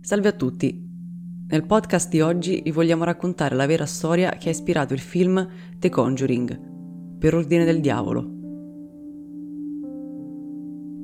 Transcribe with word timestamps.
Salve 0.00 0.28
a 0.28 0.32
tutti! 0.32 0.86
Nel 1.48 1.66
podcast 1.66 2.08
di 2.08 2.20
oggi 2.20 2.62
vi 2.62 2.70
vogliamo 2.70 3.04
raccontare 3.04 3.54
la 3.56 3.66
vera 3.66 3.84
storia 3.84 4.30
che 4.30 4.48
ha 4.48 4.52
ispirato 4.52 4.94
il 4.94 5.00
film 5.00 5.46
The 5.76 5.90
Conjuring, 5.90 7.18
per 7.18 7.34
ordine 7.34 7.64
del 7.64 7.80
diavolo. 7.80 8.20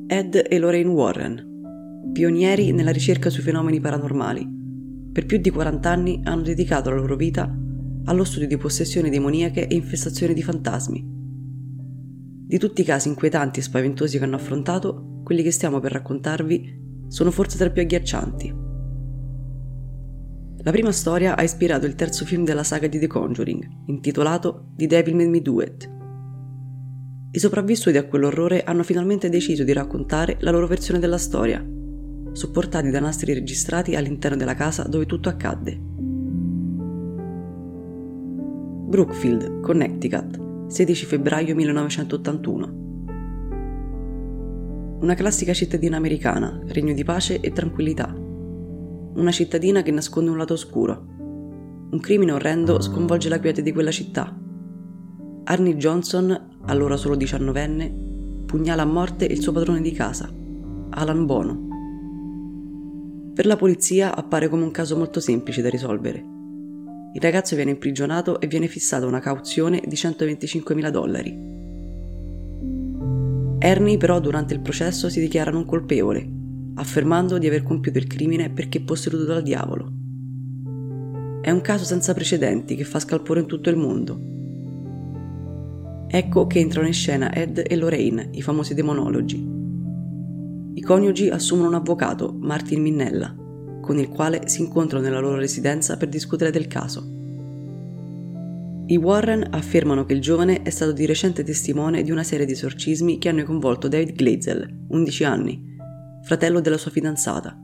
Ed 0.07 0.47
e 0.49 0.59
Lorraine 0.59 0.89
Warren, 0.89 2.11
pionieri 2.13 2.73
nella 2.73 2.93
ricerca 2.93 3.29
sui 3.29 3.43
fenomeni 3.43 3.81
paranormali, 3.81 4.49
per 5.13 5.27
più 5.27 5.39
di 5.39 5.51
40 5.51 5.91
anni 5.91 6.21
hanno 6.23 6.43
dedicato 6.43 6.89
la 6.89 6.97
loro 6.97 7.17
vita 7.17 7.53
allo 8.05 8.25
studio 8.25 8.47
di 8.47 8.57
possessioni 8.57 9.11
demoniache 9.11 9.67
e 9.67 9.75
infestazioni 9.75 10.33
di 10.33 10.43
fantasmi. 10.43 11.05
Di 12.47 12.59
tutti 12.59 12.81
i 12.81 12.85
casi 12.85 13.09
inquietanti 13.09 13.59
e 13.59 13.65
spaventosi 13.65 14.19
che 14.19 14.25
hanno 14.25 14.37
affrontato, 14.37 15.21
quelli 15.25 15.43
che 15.43 15.51
stiamo 15.51 15.81
per 15.81 15.93
raccontarvi 15.93 16.83
sono 17.09 17.31
forse 17.31 17.59
tra 17.59 17.67
i 17.67 17.73
più 17.73 17.83
agghiaccianti. 17.83 18.64
La 20.65 20.71
prima 20.71 20.93
storia 20.93 21.37
ha 21.37 21.43
ispirato 21.43 21.85
il 21.85 21.95
terzo 21.95 22.25
film 22.25 22.43
della 22.43 22.65
saga 22.65 22.87
di 22.87 22.99
The 22.99 23.07
Conjuring, 23.07 23.69
intitolato 23.89 24.69
The 24.75 24.87
Devil 24.87 25.15
Made 25.15 25.29
Me 25.29 25.43
Do 25.43 25.61
It. 25.61 25.91
I 27.33 27.39
sopravvissuti 27.39 27.99
a 27.99 28.07
quell'orrore 28.07 28.63
hanno 28.63 28.83
finalmente 28.83 29.29
deciso 29.29 29.63
di 29.63 29.75
raccontare 29.75 30.39
la 30.41 30.51
loro 30.51 30.67
versione 30.67 31.01
della 31.01 31.19
storia, 31.19 31.63
supportati 32.33 32.89
da 32.89 32.99
nastri 32.99 33.35
registrati 33.35 33.95
all'interno 33.95 34.39
della 34.39 34.55
casa 34.55 34.85
dove 34.85 35.05
tutto 35.05 35.29
accadde. 35.29 35.79
Brookfield, 38.89 39.61
Connecticut, 39.61 40.69
16 40.69 41.05
febbraio 41.05 41.55
1981. 41.55 42.83
Una 45.01 45.15
classica 45.15 45.53
cittadina 45.53 45.99
americana, 45.99 46.59
regno 46.69 46.95
di 46.95 47.05
pace 47.05 47.39
e 47.41 47.53
tranquillità 47.53 48.23
una 49.15 49.31
cittadina 49.31 49.83
che 49.83 49.91
nasconde 49.91 50.31
un 50.31 50.37
lato 50.37 50.55
oscuro. 50.55 51.07
Un 51.91 52.01
crimine 52.01 52.33
orrendo 52.33 52.81
sconvolge 52.81 53.29
la 53.29 53.39
quiete 53.39 53.63
di 53.63 53.73
quella 53.73 53.91
città. 53.91 54.37
Arnie 55.45 55.77
Johnson, 55.77 56.59
allora 56.63 56.97
solo 56.97 57.15
diciannovenne, 57.15 58.43
pugnala 58.47 58.83
a 58.83 58.87
morte 58.87 59.25
il 59.25 59.41
suo 59.41 59.53
padrone 59.53 59.81
di 59.81 59.93
casa, 59.93 60.33
Alan 60.91 61.27
Bono. 61.27 61.69
Per 63.35 63.47
la 63.47 63.57
polizia 63.57 64.15
appare 64.15 64.49
come 64.49 64.65
un 64.65 64.71
caso 64.71 64.97
molto 64.97 65.21
semplice 65.21 65.63
da 65.63 65.69
risolvere. 65.69 66.33
Il 67.15 67.21
ragazzo 67.21 67.55
viene 67.55 67.73
imprigionato 67.73 68.41
e 68.41 68.47
viene 68.47 68.67
fissata 68.67 69.07
una 69.07 69.21
cauzione 69.21 69.83
di 69.87 69.95
125.000 69.95 70.89
dollari. 70.89 71.53
Ernie 73.59 73.97
però 73.97 74.19
durante 74.19 74.55
il 74.55 74.61
processo 74.61 75.09
si 75.09 75.21
dichiara 75.21 75.51
non 75.51 75.65
colpevole 75.65 76.43
affermando 76.75 77.39
di 77.39 77.47
aver 77.47 77.63
compiuto 77.63 77.99
il 77.99 78.07
crimine 78.07 78.51
perché 78.51 78.81
posseduto 78.81 79.25
dal 79.25 79.43
diavolo. 79.43 79.93
È 81.41 81.51
un 81.51 81.61
caso 81.61 81.85
senza 81.85 82.15
precedenti 82.15 82.75
che 82.75 82.85
fa 82.85 82.99
scalpore 82.99 83.41
in 83.41 83.47
tutto 83.47 83.71
il 83.71 83.77
mondo. 83.77 84.33
Ecco 86.09 86.47
che 86.47 86.59
entrano 86.59 86.87
in 86.87 86.95
scena 86.95 87.33
Ed 87.33 87.63
e 87.67 87.77
Lorraine, 87.77 88.31
i 88.33 88.43
famosi 88.43 88.75
demonologi. 88.75 89.53
I 90.75 90.81
coniugi 90.81 91.29
assumono 91.29 91.69
un 91.69 91.75
avvocato, 91.75 92.35
Martin 92.39 92.81
Minnella, 92.81 93.35
con 93.81 93.99
il 93.99 94.09
quale 94.09 94.49
si 94.49 94.63
incontrano 94.63 95.05
nella 95.05 95.21
loro 95.21 95.37
residenza 95.37 95.97
per 95.97 96.09
discutere 96.09 96.51
del 96.51 96.67
caso. 96.67 97.13
I 98.87 98.97
Warren 98.97 99.49
affermano 99.51 100.05
che 100.05 100.13
il 100.13 100.21
giovane 100.21 100.63
è 100.63 100.71
stato 100.71 100.93
di 100.93 101.07
recente 101.07 101.43
testimone 101.43 102.03
di 102.03 102.11
una 102.11 102.23
serie 102.23 102.45
di 102.45 102.53
esorcismi 102.53 103.19
che 103.19 103.29
hanno 103.29 103.45
coinvolto 103.45 103.89
David 103.89 104.15
Glazel, 104.15 104.87
11 104.89 105.25
anni, 105.25 105.74
fratello 106.25 106.61
della 106.61 106.79
sua 106.79 106.91
fidanzata. 106.91 107.57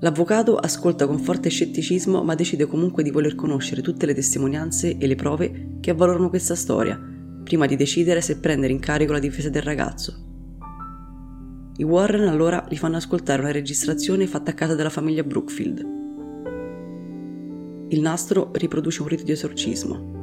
L'avvocato 0.00 0.56
ascolta 0.56 1.06
con 1.06 1.18
forte 1.18 1.48
scetticismo 1.48 2.22
ma 2.22 2.34
decide 2.34 2.66
comunque 2.66 3.02
di 3.02 3.10
voler 3.10 3.34
conoscere 3.34 3.80
tutte 3.80 4.04
le 4.04 4.12
testimonianze 4.12 4.98
e 4.98 5.06
le 5.06 5.14
prove 5.14 5.78
che 5.80 5.90
avvalorano 5.90 6.28
questa 6.28 6.54
storia, 6.54 7.00
prima 7.42 7.64
di 7.64 7.76
decidere 7.76 8.20
se 8.20 8.38
prendere 8.38 8.74
in 8.74 8.78
carico 8.78 9.12
la 9.12 9.18
difesa 9.18 9.48
del 9.48 9.62
ragazzo. 9.62 10.24
I 11.78 11.84
Warren 11.84 12.28
allora 12.28 12.66
gli 12.68 12.76
fanno 12.76 12.96
ascoltare 12.96 13.40
una 13.40 13.52
registrazione 13.52 14.26
fatta 14.26 14.50
a 14.50 14.54
casa 14.54 14.74
della 14.74 14.90
famiglia 14.90 15.22
Brookfield. 15.22 15.94
Il 17.88 18.00
nastro 18.00 18.50
riproduce 18.52 19.00
un 19.00 19.08
rito 19.08 19.24
di 19.24 19.32
esorcismo, 19.32 20.15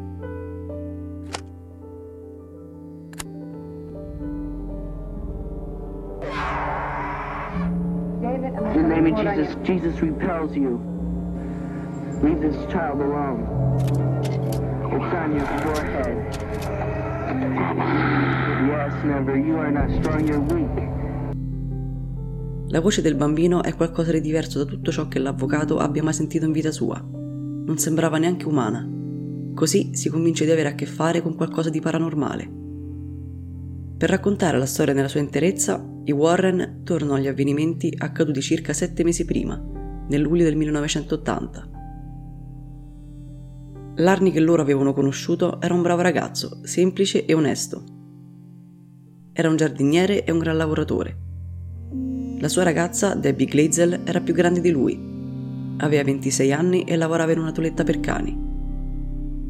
Jesus, 9.15 9.55
Jesus 9.63 9.99
repels 10.01 10.55
you. 10.55 10.79
Leave 12.21 12.39
this 12.41 12.55
child 12.71 12.99
alone. 12.99 13.45
It's 14.91 15.13
on 15.13 15.35
your 15.35 15.45
forehead. 15.61 16.17
Yes, 18.67 18.93
never. 19.03 19.35
You 19.37 19.57
are 19.59 19.71
not 19.71 19.89
strong, 19.99 20.27
you're 20.27 20.39
weak. 20.39 20.91
La 22.69 22.79
voce 22.79 23.01
del 23.01 23.15
bambino 23.15 23.61
è 23.61 23.75
qualcosa 23.75 24.11
di 24.11 24.21
diverso 24.21 24.57
da 24.57 24.65
tutto 24.65 24.91
ciò 24.91 25.07
che 25.07 25.19
l'avvocato 25.19 25.77
abbia 25.77 26.01
mai 26.01 26.13
sentito 26.13 26.45
in 26.45 26.51
vita 26.51 26.71
sua. 26.71 26.99
Non 26.99 27.77
sembrava 27.77 28.17
neanche 28.17 28.47
umana. 28.47 28.89
Così 29.53 29.95
si 29.95 30.09
convince 30.09 30.45
di 30.45 30.51
avere 30.51 30.69
a 30.69 30.75
che 30.75 30.87
fare 30.87 31.21
con 31.21 31.35
qualcosa 31.35 31.69
di 31.69 31.79
paranormale. 31.79 32.51
Per 33.95 34.09
raccontare 34.09 34.57
la 34.57 34.65
storia 34.65 34.93
nella 34.93 35.07
sua 35.07 35.19
interezza, 35.19 35.92
i 36.05 36.11
Warren 36.11 36.81
tornano 36.83 37.15
agli 37.15 37.27
avvenimenti 37.27 37.93
accaduti 37.97 38.41
circa 38.41 38.73
sette 38.73 39.05
mesi 39.05 39.23
prima, 39.23 39.55
nel 40.09 40.19
luglio 40.19 40.43
del 40.43 40.57
1980. 40.57 41.69
L'arni 43.97 44.31
che 44.31 44.41
loro 44.41 44.61
avevano 44.61 44.91
conosciuto 44.91 45.61
era 45.61 45.73
un 45.73 45.81
bravo 45.81 46.01
ragazzo, 46.01 46.59
semplice 46.63 47.25
e 47.25 47.33
onesto. 47.33 47.83
Era 49.31 49.47
un 49.47 49.55
giardiniere 49.55 50.25
e 50.25 50.31
un 50.31 50.39
gran 50.39 50.57
lavoratore. 50.57 51.17
La 52.39 52.49
sua 52.49 52.63
ragazza, 52.63 53.15
Debbie 53.15 53.45
Glazel, 53.45 54.01
era 54.03 54.19
più 54.19 54.33
grande 54.33 54.59
di 54.59 54.71
lui. 54.71 54.99
Aveva 55.77 56.03
26 56.03 56.51
anni 56.51 56.83
e 56.83 56.97
lavorava 56.97 57.31
in 57.31 57.39
una 57.39 57.53
toletta 57.53 57.83
per 57.83 58.01
cani. 58.01 58.51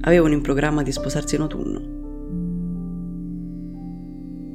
Avevano 0.02 0.34
in 0.34 0.42
programma 0.42 0.84
di 0.84 0.92
sposarsi 0.92 1.34
in 1.34 1.42
autunno. 1.42 2.03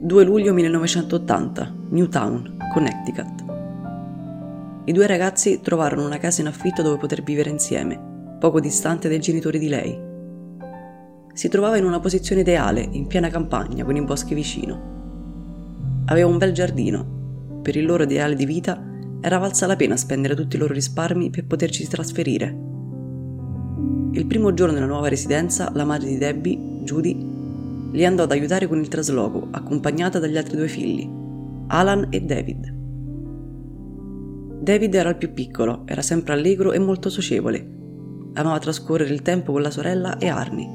2 0.09 0.25
luglio 0.25 0.55
1980, 0.55 1.75
Newtown, 1.91 2.57
Connecticut. 2.73 3.45
I 4.87 4.93
due 4.93 5.07
ragazzi 5.07 5.61
trovarono 5.61 6.07
una 6.07 6.17
casa 6.17 6.41
in 6.41 6.47
affitto 6.47 6.81
dove 6.81 6.97
poter 6.97 7.23
vivere 7.23 7.51
insieme, 7.51 8.37
poco 8.41 8.59
distante 8.59 9.11
dai 9.11 9.21
genitori 9.21 9.59
di 9.59 9.69
lei. 9.69 10.01
Si 11.35 11.49
trovava 11.51 11.77
in 11.77 11.85
una 11.85 12.01
posizione 12.01 12.41
ideale, 12.41 12.89
in 12.91 13.07
piena 13.07 13.29
campagna, 13.29 13.85
con 13.85 13.97
i 13.97 14.03
boschi 14.03 14.33
vicino. 14.33 16.05
Aveva 16.07 16.31
un 16.31 16.39
bel 16.39 16.53
giardino. 16.53 17.61
Per 17.61 17.77
il 17.77 17.85
loro 17.85 18.05
ideale 18.05 18.35
di 18.35 18.47
vita 18.47 18.83
era 19.21 19.37
valsa 19.37 19.67
la 19.67 19.77
pena 19.77 19.99
spendere 19.99 20.35
tutti 20.35 20.57
i 20.57 20.59
loro 20.59 20.73
risparmi 20.73 21.29
per 21.29 21.45
poterci 21.45 21.87
trasferire. 21.87 22.47
Il 24.13 24.25
primo 24.27 24.55
giorno 24.55 24.73
nella 24.73 24.87
nuova 24.87 25.09
residenza, 25.09 25.71
la 25.75 25.85
madre 25.85 26.09
di 26.09 26.17
Debbie, 26.17 26.59
Judy, 26.83 27.28
li 27.91 28.05
andò 28.05 28.25
ad 28.25 28.33
aiutare 28.33 28.67
con 28.67 28.79
il 28.79 28.89
trasloco, 28.89 29.49
accompagnata 29.51 30.19
dagli 30.19 30.37
altri 30.37 30.57
due 30.57 30.69
figli, 30.69 31.09
Alan 31.69 32.09
e 32.11 32.21
David. 32.21 32.77
David 34.61 34.95
era 34.95 35.09
il 35.11 35.17
più 35.17 35.33
piccolo, 35.33 35.83
era 35.87 36.03
sempre 36.03 36.35
allegro 36.35 36.73
e 36.73 36.79
molto 36.79 37.09
socievole. 37.09 37.77
Amava 38.35 38.59
trascorrere 38.59 39.13
il 39.13 39.23
tempo 39.23 39.53
con 39.53 39.63
la 39.63 39.71
sorella 39.71 40.19
e 40.19 40.29
Arnie. 40.29 40.69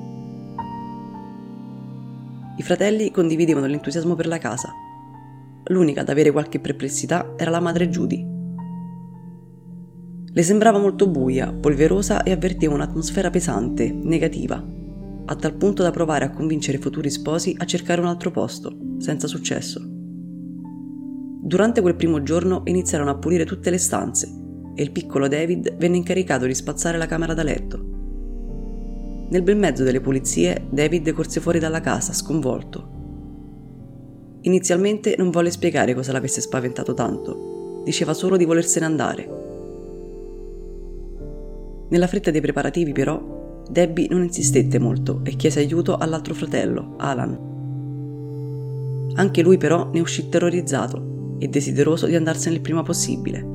I 2.58 2.64
fratelli 2.64 3.12
condividevano 3.12 3.68
l'entusiasmo 3.68 4.16
per 4.16 4.28
la 4.28 4.38
casa. 4.38 4.70
L'unica 5.66 6.02
ad 6.02 6.10
avere 6.10 6.32
qualche 6.32 6.60
perplessità 6.60 7.34
era 7.38 7.52
la 7.52 7.60
madre 7.60 7.90
Judy. 7.90 8.32
Le 10.26 10.44
sembrava 10.44 10.80
molto 10.80 11.08
buia, 11.08 11.54
polverosa 11.54 12.24
e 12.24 12.32
avvertiva 12.32 12.74
un'atmosfera 12.74 13.30
pesante, 13.30 13.92
negativa, 13.92 14.64
a 15.26 15.36
tal 15.36 15.54
punto 15.56 15.84
da 15.84 15.92
provare 15.92 16.26
a 16.26 16.32
convincere 16.32 16.78
i 16.78 16.82
futuri 16.82 17.10
sposi 17.10 17.56
a 17.58 17.66
cercare 17.66 18.02
un 18.02 18.08
altro 18.08 18.32
posto, 18.32 18.76
senza 18.98 19.28
successo. 19.28 19.82
Durante 21.42 21.82
quel 21.82 21.96
primo 21.96 22.24
giorno 22.24 22.62
iniziarono 22.66 23.12
a 23.12 23.18
pulire 23.18 23.46
tutte 23.46 23.70
le 23.70 23.78
stanze 23.78 24.42
e 24.76 24.84
il 24.84 24.92
piccolo 24.92 25.28
David 25.28 25.76
venne 25.78 25.98
incaricato 25.98 26.46
di 26.46 26.56
spazzare 26.56 26.98
la 26.98 27.06
camera 27.06 27.34
da 27.34 27.44
letto. 27.44 27.92
Nel 29.30 29.44
bel 29.44 29.58
mezzo 29.58 29.84
delle 29.84 30.02
pulizie, 30.02 30.68
David 30.70 31.12
corse 31.12 31.40
fuori 31.40 31.60
dalla 31.60 31.82
casa, 31.82 32.14
sconvolto. 32.14 32.92
Inizialmente 34.42 35.16
non 35.18 35.32
volle 35.32 35.52
spiegare 35.52 35.94
cosa 35.94 36.12
l'avesse 36.12 36.42
spaventato 36.42 36.94
tanto, 36.94 37.82
diceva 37.84 38.14
solo 38.14 38.38
di 38.38 38.46
volersene 38.46 38.86
andare. 38.86 39.42
Nella 41.90 42.08
fretta 42.08 42.32
dei 42.32 42.42
preparativi, 42.42 42.92
però, 42.92 43.43
Debbie 43.70 44.08
non 44.10 44.24
insistette 44.24 44.80
molto 44.80 45.22
e 45.24 45.36
chiese 45.36 45.60
aiuto 45.60 45.98
all'altro 45.98 46.34
fratello, 46.34 46.96
Alan. 46.98 47.52
Anche 49.16 49.42
lui 49.42 49.58
però 49.58 49.90
ne 49.92 50.00
uscì 50.00 50.30
terrorizzato 50.30 51.36
e 51.40 51.48
desideroso 51.48 52.08
di 52.08 52.16
andarsene 52.16 52.56
il 52.56 52.62
prima 52.62 52.84
possibile. 52.84 53.52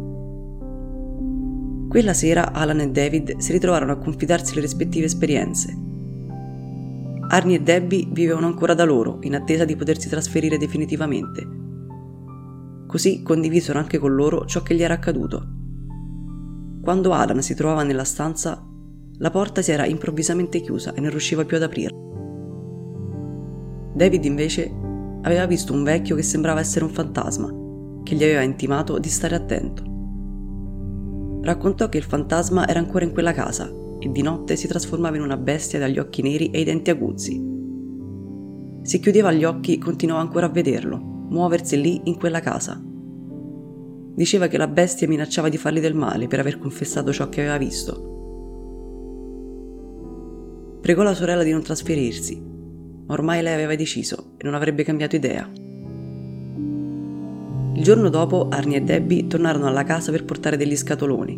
Quella 1.89 2.13
sera 2.13 2.53
Alan 2.53 2.81
e 2.81 2.91
David 2.91 3.39
si 3.39 3.53
ritrovarono 3.53 3.93
a 3.93 3.99
confidarsi 3.99 4.55
le 4.55 4.61
rispettive 4.61 5.07
esperienze. 5.07 5.75
Arnie 7.31 7.57
e 7.57 7.63
Debbie 7.63 8.07
vivevano 8.11 8.47
ancora 8.47 8.75
da 8.75 8.85
loro, 8.85 9.19
in 9.23 9.35
attesa 9.35 9.65
di 9.65 9.77
potersi 9.77 10.09
trasferire 10.09 10.59
definitivamente. 10.59 11.47
Così 12.87 13.23
condivisero 13.23 13.79
anche 13.79 13.99
con 13.99 14.15
loro 14.15 14.45
ciò 14.47 14.63
che 14.63 14.75
gli 14.75 14.83
era 14.83 14.95
accaduto. 14.95 15.47
Quando 16.83 17.13
Alan 17.13 17.43
si 17.43 17.55
trovava 17.55 17.83
nella 17.83 18.05
stanza, 18.05 18.68
la 19.19 19.31
porta 19.31 19.63
si 19.63 19.73
era 19.73 19.85
improvvisamente 19.85 20.61
chiusa 20.61 20.95
e 20.95 21.01
non 21.01 21.11
riusciva 21.11 21.45
più 21.45 21.57
ad 21.57 21.65
aprirla. 21.65 21.97
David 23.95 24.25
invece 24.25 24.73
aveva 25.23 25.47
visto 25.47 25.73
un 25.73 25.83
vecchio 25.83 26.15
che 26.15 26.23
sembrava 26.23 26.61
essere 26.61 26.85
un 26.85 26.91
fantasma, 26.91 27.53
che 28.05 28.15
gli 28.15 28.23
aveva 28.23 28.43
intimato 28.43 28.99
di 28.99 29.09
stare 29.09 29.35
attento. 29.35 29.83
Raccontò 31.43 31.89
che 31.89 31.99
il 31.99 32.05
fantasma 32.05 32.69
era 32.69 32.79
ancora 32.79 33.05
in 33.05 33.13
quella 33.13 33.33
casa 33.33 33.69
e 33.99 34.11
di 34.11 34.23
notte 34.23 34.55
si 34.55 34.69
trasformava 34.69 35.17
in 35.17 35.23
una 35.23 35.37
bestia 35.37 35.79
dagli 35.79 35.99
occhi 35.99 36.23
neri 36.23 36.51
e 36.51 36.61
i 36.61 36.65
denti 36.65 36.91
aguzzi. 36.91 37.47
Se 38.83 39.01
chiudeva 39.01 39.33
gli 39.33 39.45
occhi 39.45 39.79
continuava 39.79 40.23
ancora 40.23 40.47
a 40.47 40.51
vederlo, 40.51 40.99
muoversi 40.99 41.81
lì 41.81 42.03
in 42.05 42.17
quella 42.17 42.41
casa. 42.41 42.81
Diceva 44.15 44.47
che 44.47 44.59
la 44.59 44.69
bestia 44.69 45.09
minacciava 45.09 45.49
di 45.49 45.57
fargli 45.57 45.81
del 45.81 45.95
male 45.95 46.29
per 46.29 46.39
aver 46.41 46.59
confessato 46.59 47.13
ciò 47.13 47.29
che 47.29 47.41
aveva 47.41 47.59
visto. 47.59 48.18
Pregò 50.89 51.03
la 51.03 51.13
sorella 51.13 51.43
di 51.43 51.51
non 51.51 51.63
trasferirsi, 51.63 52.43
ma 53.07 53.13
ormai 53.13 53.43
lei 53.43 53.53
aveva 53.53 53.77
deciso 53.77 54.31
e 54.39 54.45
non 54.45 54.55
avrebbe 54.55 54.85
cambiato 54.85 55.17
idea. 55.17 55.47
Il 57.75 57.83
giorno 57.83 58.09
dopo 58.09 58.49
Arnie 58.49 58.79
e 58.79 58.81
Debbie 58.81 59.27
tornarono 59.27 59.67
alla 59.67 59.85
casa 59.85 60.11
per 60.11 60.25
portare 60.25 60.57
degli 60.57 60.75
scatoloni. 60.75 61.35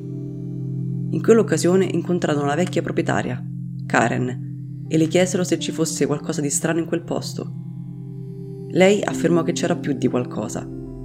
In 1.11 1.21
quell'occasione 1.21 1.85
incontrarono 1.85 2.47
la 2.47 2.55
vecchia 2.55 2.81
proprietaria, 2.81 3.45
Karen, 3.87 4.87
e 4.87 4.97
le 4.97 5.09
chiesero 5.09 5.43
se 5.43 5.59
ci 5.59 5.73
fosse 5.73 6.07
qualcosa 6.07 6.41
di 6.41 6.49
strano 6.49 6.79
in 6.79 6.87
quel 6.87 7.03
posto. 7.03 7.53
Lei 8.69 9.03
affermò 9.03 9.43
che 9.43 9.51
c'era 9.51 9.75
più 9.75 9.95
di 9.95 10.07
qualcosa, 10.07 10.65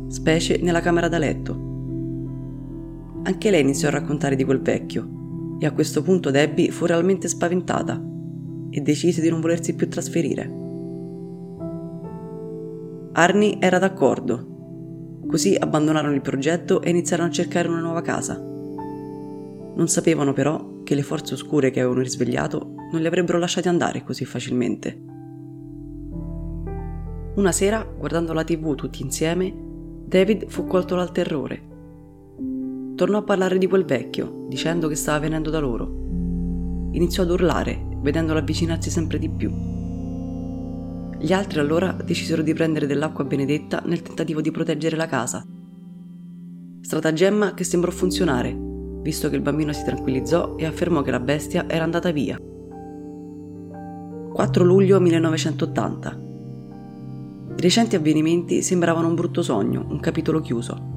specie 0.10 0.60
nella 0.62 0.82
camera 0.82 1.08
da 1.08 1.18
letto. 1.18 1.54
Anche 3.24 3.50
lei 3.50 3.62
iniziò 3.62 3.88
a 3.88 3.94
raccontare 3.94 4.36
di 4.36 4.44
quel 4.44 4.62
vecchio, 4.62 5.58
e 5.60 5.66
a 5.66 5.72
questo 5.72 6.04
punto 6.04 6.30
Debbie 6.30 6.70
fu 6.70 6.86
realmente 6.86 7.28
spaventata 7.28 8.14
e 8.75 8.81
decise 8.81 9.22
di 9.22 9.30
non 9.30 9.39
volersi 9.39 9.74
più 9.74 9.88
trasferire. 9.88 10.51
Arnie 13.13 13.56
era 13.60 13.80
d'accordo 13.80 14.54
Così 15.27 15.56
abbandonarono 15.57 16.13
il 16.13 16.22
progetto 16.22 16.81
e 16.81 16.89
iniziarono 16.89 17.30
a 17.30 17.31
cercare 17.31 17.69
una 17.69 17.80
nuova 17.80 18.01
casa. 18.01 18.38
Non 18.38 19.88
sapevano 19.88 20.33
però 20.33 20.83
che 20.83 20.94
le 20.94 21.01
forze 21.01 21.33
oscure 21.33 21.72
che 21.72 21.80
avevano 21.80 22.01
risvegliato 22.01 22.74
non 22.92 23.01
li 23.01 23.07
avrebbero 23.07 23.39
lasciati 23.39 23.68
andare 23.68 24.04
così 24.04 24.24
facilmente. 24.25 25.01
Una 27.36 27.51
sera, 27.51 27.83
guardando 27.83 28.33
la 28.33 28.44
tv 28.44 28.75
tutti 28.75 29.01
insieme, 29.01 29.54
David 30.06 30.48
fu 30.48 30.68
colto 30.68 30.95
dal 30.95 31.12
terrore. 31.12 31.74
Tornò 32.95 33.18
a 33.19 33.24
parlare 33.24 33.57
di 33.57 33.68
quel 33.68 33.83
vecchio, 33.83 34.45
dicendo 34.48 34.88
che 34.88 34.95
stava 34.95 35.19
venendo 35.19 35.50
da 35.50 35.60
loro. 35.60 36.89
Iniziò 36.92 37.24
ad 37.24 37.31
urlare, 37.31 37.95
vedendolo 38.06 38.38
avvicinarsi 38.38 38.92
sempre 38.92 39.18
di 39.18 39.30
più. 39.30 39.52
Gli 41.18 41.34
altri 41.34 41.60
allora 41.60 41.92
decisero 41.92 42.44
di 42.44 42.54
prendere 42.54 42.86
dell'acqua 42.86 43.24
benedetta 43.24 43.81
nel 43.86 44.04
tentativo 44.04 44.42
di 44.42 44.52
proteggere 44.52 44.96
la 44.96 45.07
casa. 45.07 45.44
Stratagemma 46.81 47.56
che 47.56 47.63
sembrò 47.63 47.90
funzionare, 47.90 48.56
visto 49.02 49.28
che 49.28 49.36
il 49.36 49.42
bambino 49.42 49.74
si 49.74 49.84
tranquillizzò 49.84 50.56
e 50.56 50.66
affermò 50.66 51.02
che 51.02 51.10
la 51.10 51.19
bestia 51.19 51.68
era 51.68 51.84
andata 51.84 52.12
via. 52.12 52.38
4 54.34 54.63
luglio 54.63 55.00
1980. 55.00 56.19
I 57.58 57.62
recenti 57.62 57.96
avvenimenti 57.96 58.62
sembravano 58.62 59.08
un 59.08 59.16
brutto 59.16 59.42
sogno, 59.42 59.84
un 59.90 60.00
capitolo 60.00 60.42
chiuso. 60.42 60.94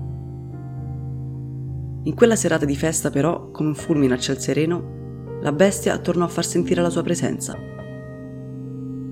In 2.02 2.14
quella 2.14 2.36
serata 2.36 2.66
di 2.66 2.76
festa, 2.76 3.08
però, 3.10 3.50
come 3.50 3.70
un 3.70 3.74
fulmine 3.74 4.12
a 4.12 4.18
ciel 4.18 4.38
sereno, 4.38 4.97
la 5.40 5.52
bestia 5.52 5.98
tornò 5.98 6.24
a 6.24 6.28
far 6.28 6.44
sentire 6.44 6.82
la 6.82 6.90
sua 6.90 7.02
presenza. 7.02 7.56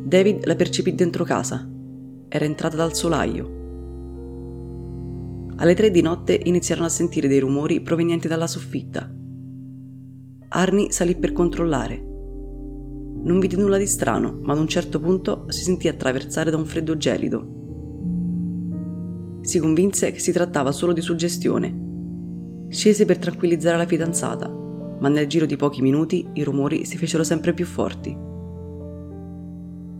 David 0.04 0.44
la 0.46 0.56
percepì 0.56 0.94
dentro 0.94 1.24
casa. 1.24 1.68
Era 2.28 2.44
entrata 2.44 2.76
dal 2.76 2.94
solaio. 2.94 3.54
Alle 5.56 5.74
tre 5.74 5.90
di 5.90 6.02
notte 6.02 6.40
iniziarono 6.44 6.86
a 6.86 6.90
sentire 6.90 7.28
dei 7.28 7.38
rumori 7.38 7.80
provenienti 7.80 8.28
dalla 8.28 8.46
soffitta. 8.46 9.08
Arnie 10.48 10.90
salì 10.92 11.16
per 11.16 11.32
controllare. 11.32 11.96
Non 13.22 13.38
vide 13.38 13.56
nulla 13.56 13.78
di 13.78 13.86
strano, 13.86 14.38
ma 14.42 14.52
ad 14.52 14.58
un 14.58 14.68
certo 14.68 15.00
punto 15.00 15.46
si 15.48 15.62
sentì 15.62 15.88
attraversare 15.88 16.50
da 16.50 16.56
un 16.56 16.66
freddo 16.66 16.96
gelido. 16.96 17.54
Si 19.40 19.58
convinse 19.60 20.10
che 20.10 20.18
si 20.18 20.32
trattava 20.32 20.72
solo 20.72 20.92
di 20.92 21.00
suggestione. 21.00 21.84
Scese 22.68 23.04
per 23.04 23.18
tranquillizzare 23.18 23.76
la 23.76 23.86
fidanzata, 23.86 24.65
ma 25.00 25.08
nel 25.08 25.26
giro 25.26 25.46
di 25.46 25.56
pochi 25.56 25.82
minuti 25.82 26.26
i 26.34 26.42
rumori 26.42 26.84
si 26.84 26.96
fecero 26.96 27.24
sempre 27.24 27.52
più 27.52 27.66
forti. 27.66 28.16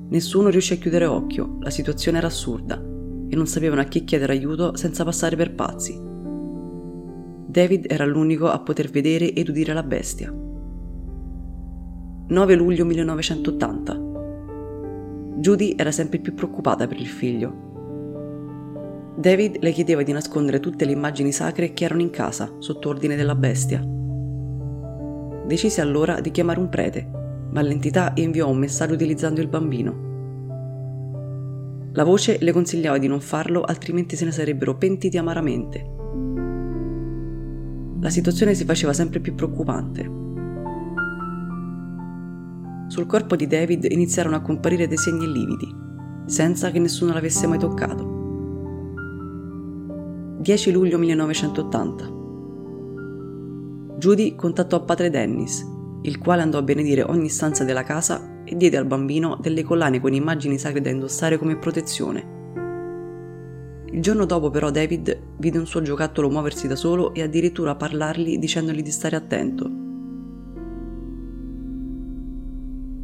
Nessuno 0.08 0.48
riuscì 0.48 0.74
a 0.74 0.76
chiudere 0.76 1.06
occhio, 1.06 1.58
la 1.60 1.70
situazione 1.70 2.18
era 2.18 2.28
assurda 2.28 2.76
e 3.28 3.34
non 3.34 3.46
sapevano 3.46 3.80
a 3.80 3.84
chi 3.84 4.04
chiedere 4.04 4.32
aiuto 4.32 4.76
senza 4.76 5.04
passare 5.04 5.36
per 5.36 5.54
pazzi. 5.54 5.98
David 7.46 7.86
era 7.88 8.04
l'unico 8.04 8.48
a 8.48 8.60
poter 8.60 8.90
vedere 8.90 9.32
ed 9.32 9.48
udire 9.48 9.72
la 9.72 9.82
bestia. 9.82 10.32
9 12.28 12.54
luglio 12.54 12.84
1980. 12.84 14.04
Judy 15.38 15.74
era 15.76 15.90
sempre 15.90 16.18
più 16.18 16.34
preoccupata 16.34 16.86
per 16.86 16.98
il 16.98 17.06
figlio. 17.06 17.64
David 19.16 19.58
le 19.60 19.72
chiedeva 19.72 20.02
di 20.02 20.12
nascondere 20.12 20.60
tutte 20.60 20.84
le 20.84 20.92
immagini 20.92 21.32
sacre 21.32 21.72
che 21.72 21.84
erano 21.84 22.02
in 22.02 22.10
casa, 22.10 22.52
sotto 22.58 22.88
ordine 22.88 23.16
della 23.16 23.34
bestia. 23.34 23.95
Decise 25.46 25.80
allora 25.80 26.20
di 26.20 26.30
chiamare 26.30 26.60
un 26.60 26.68
prete 26.68 27.16
ma 27.56 27.62
l'entità 27.62 28.12
inviò 28.16 28.48
un 28.50 28.58
messaggio 28.58 28.92
utilizzando 28.92 29.40
il 29.40 29.48
bambino. 29.48 30.04
La 31.92 32.04
voce 32.04 32.36
le 32.40 32.52
consigliava 32.52 32.98
di 32.98 33.06
non 33.06 33.20
farlo 33.20 33.62
altrimenti 33.62 34.16
se 34.16 34.26
ne 34.26 34.30
sarebbero 34.30 34.76
pentiti 34.76 35.16
amaramente. 35.16 35.94
La 38.00 38.10
situazione 38.10 38.52
si 38.54 38.66
faceva 38.66 38.92
sempre 38.92 39.20
più 39.20 39.34
preoccupante. 39.34 40.24
Sul 42.88 43.06
corpo 43.06 43.36
di 43.36 43.46
David 43.46 43.86
iniziarono 43.90 44.36
a 44.36 44.42
comparire 44.42 44.86
dei 44.86 44.98
segni 44.98 45.26
lividi, 45.26 45.74
senza 46.26 46.70
che 46.70 46.78
nessuno 46.78 47.14
l'avesse 47.14 47.46
mai 47.46 47.58
toccato. 47.58 48.14
10 50.40 50.72
luglio 50.72 50.98
1980. 50.98 52.15
Judy 54.06 54.36
contattò 54.36 54.84
padre 54.84 55.10
Dennis 55.10 55.66
il 56.02 56.18
quale 56.18 56.42
andò 56.42 56.58
a 56.58 56.62
benedire 56.62 57.02
ogni 57.02 57.28
stanza 57.28 57.64
della 57.64 57.82
casa 57.82 58.44
e 58.44 58.56
diede 58.56 58.76
al 58.76 58.86
bambino 58.86 59.36
delle 59.40 59.64
collane 59.64 60.00
con 60.00 60.14
immagini 60.14 60.58
sacre 60.58 60.80
da 60.80 60.90
indossare 60.90 61.36
come 61.36 61.56
protezione. 61.56 62.34
Il 63.86 64.00
giorno 64.00 64.24
dopo 64.24 64.50
però 64.50 64.70
David 64.70 65.20
vide 65.38 65.58
un 65.58 65.66
suo 65.66 65.82
giocattolo 65.82 66.30
muoversi 66.30 66.68
da 66.68 66.76
solo 66.76 67.12
e 67.14 67.22
addirittura 67.22 67.74
parlargli 67.74 68.38
dicendogli 68.38 68.82
di 68.82 68.92
stare 68.92 69.16
attento. 69.16 69.64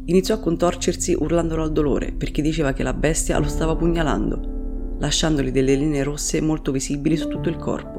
Iniziò 0.05 0.35
a 0.35 0.39
contorcersi 0.39 1.17
urlandolo 1.19 1.63
al 1.63 1.73
dolore 1.73 2.13
perché 2.13 2.41
diceva 2.41 2.71
che 2.71 2.83
la 2.83 2.93
bestia 2.93 3.39
lo 3.39 3.49
stava 3.49 3.75
pugnalando, 3.75 4.95
lasciandogli 4.99 5.51
delle 5.51 5.75
linee 5.75 6.03
rosse 6.03 6.39
molto 6.39 6.71
visibili 6.71 7.17
su 7.17 7.27
tutto 7.27 7.49
il 7.49 7.57
corpo. 7.57 7.92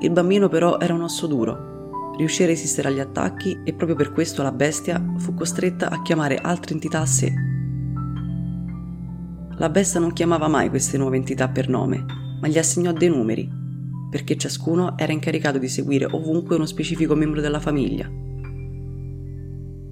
Il 0.00 0.10
bambino 0.10 0.48
però 0.48 0.78
era 0.78 0.94
un 0.94 1.02
osso 1.02 1.26
duro 1.26 1.70
riuscì 2.20 2.42
a 2.42 2.46
resistere 2.46 2.88
agli 2.88 3.00
attacchi 3.00 3.60
e 3.64 3.72
proprio 3.72 3.96
per 3.96 4.12
questo 4.12 4.42
la 4.42 4.52
bestia 4.52 5.02
fu 5.16 5.32
costretta 5.32 5.88
a 5.88 6.02
chiamare 6.02 6.36
altre 6.36 6.74
entità 6.74 7.00
a 7.00 7.06
sé. 7.06 7.32
La 9.56 9.70
bestia 9.70 10.00
non 10.00 10.12
chiamava 10.12 10.46
mai 10.46 10.68
queste 10.68 10.98
nuove 10.98 11.16
entità 11.16 11.48
per 11.48 11.70
nome, 11.70 12.04
ma 12.40 12.46
gli 12.46 12.58
assegnò 12.58 12.92
dei 12.92 13.08
numeri, 13.08 13.48
perché 14.10 14.36
ciascuno 14.36 14.98
era 14.98 15.12
incaricato 15.12 15.56
di 15.56 15.68
seguire 15.68 16.04
ovunque 16.04 16.56
uno 16.56 16.66
specifico 16.66 17.14
membro 17.14 17.40
della 17.40 17.60
famiglia. 17.60 18.06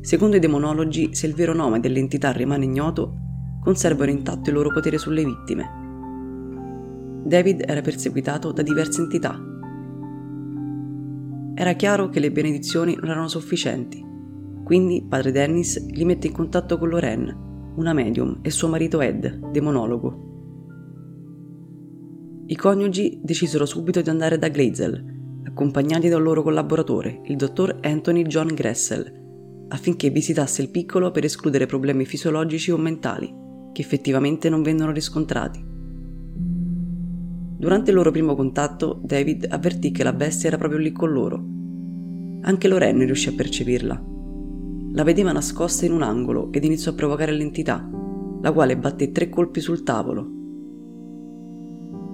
Secondo 0.00 0.36
i 0.36 0.40
demonologi, 0.40 1.14
se 1.14 1.26
il 1.26 1.34
vero 1.34 1.54
nome 1.54 1.80
dell'entità 1.80 2.30
rimane 2.32 2.64
ignoto, 2.64 3.14
conservano 3.62 4.10
intatto 4.10 4.50
il 4.50 4.56
loro 4.56 4.70
potere 4.70 4.98
sulle 4.98 5.24
vittime. 5.24 5.86
David 7.24 7.64
era 7.66 7.80
perseguitato 7.80 8.52
da 8.52 8.62
diverse 8.62 9.02
entità, 9.02 9.38
era 11.60 11.72
chiaro 11.72 12.08
che 12.08 12.20
le 12.20 12.30
benedizioni 12.30 12.94
non 12.94 13.10
erano 13.10 13.26
sufficienti. 13.26 14.00
Quindi 14.62 15.04
padre 15.08 15.32
Dennis 15.32 15.84
li 15.88 16.04
mette 16.04 16.28
in 16.28 16.32
contatto 16.32 16.78
con 16.78 16.88
Lorraine, 16.88 17.72
una 17.74 17.92
medium, 17.92 18.38
e 18.42 18.50
suo 18.52 18.68
marito 18.68 19.00
Ed, 19.00 19.50
demonologo. 19.50 20.26
I 22.46 22.54
coniugi 22.54 23.18
decisero 23.24 23.66
subito 23.66 24.00
di 24.00 24.08
andare 24.08 24.38
da 24.38 24.46
Glazel, 24.46 25.04
accompagnati 25.46 26.08
da 26.08 26.18
un 26.18 26.22
loro 26.22 26.44
collaboratore, 26.44 27.22
il 27.24 27.34
dottor 27.34 27.80
Anthony 27.82 28.22
John 28.22 28.54
Gressel, 28.54 29.66
affinché 29.66 30.10
visitasse 30.10 30.62
il 30.62 30.70
piccolo 30.70 31.10
per 31.10 31.24
escludere 31.24 31.66
problemi 31.66 32.06
fisiologici 32.06 32.70
o 32.70 32.76
mentali, 32.76 33.34
che 33.72 33.82
effettivamente 33.82 34.48
non 34.48 34.62
vennero 34.62 34.92
riscontrati. 34.92 35.77
Durante 37.58 37.90
il 37.90 37.96
loro 37.96 38.10
primo 38.10 38.34
contatto, 38.34 39.00
David 39.02 39.46
avvertì 39.50 39.90
che 39.90 40.04
la 40.04 40.12
bestia 40.12 40.48
era 40.48 40.58
proprio 40.58 40.78
lì 40.78 40.92
con 40.92 41.12
loro. 41.12 41.44
Anche 42.42 42.68
Lorraine 42.68 43.04
riuscì 43.04 43.28
a 43.28 43.34
percepirla. 43.34 44.02
La 44.92 45.02
vedeva 45.02 45.32
nascosta 45.32 45.84
in 45.84 45.92
un 45.92 46.02
angolo 46.02 46.50
ed 46.52 46.64
iniziò 46.64 46.92
a 46.92 46.94
provocare 46.94 47.32
l'entità, 47.32 47.86
la 48.40 48.52
quale 48.52 48.78
batté 48.78 49.10
tre 49.10 49.28
colpi 49.28 49.60
sul 49.60 49.82
tavolo, 49.82 50.36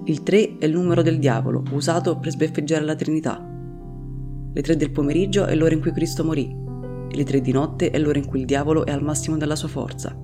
il 0.07 0.21
3 0.21 0.57
è 0.59 0.65
il 0.65 0.71
numero 0.71 1.01
del 1.01 1.17
diavolo, 1.17 1.63
usato 1.71 2.19
per 2.19 2.29
sbeffeggiare 2.29 2.85
la 2.85 2.93
Trinità. 2.93 3.43
Le 4.53 4.61
3 4.61 4.75
del 4.75 4.91
pomeriggio 4.91 5.45
è 5.45 5.55
l'ora 5.55 5.73
in 5.73 5.81
cui 5.81 5.91
Cristo 5.91 6.23
morì, 6.23 6.47
e 7.09 7.15
le 7.15 7.23
3 7.23 7.41
di 7.41 7.51
notte 7.51 7.89
è 7.89 7.97
l'ora 7.97 8.19
in 8.19 8.27
cui 8.27 8.41
il 8.41 8.45
diavolo 8.45 8.85
è 8.85 8.91
al 8.91 9.01
massimo 9.01 9.35
della 9.35 9.55
sua 9.55 9.67
forza. 9.67 10.15